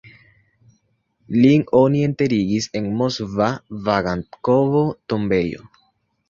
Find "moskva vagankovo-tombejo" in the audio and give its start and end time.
3.03-5.63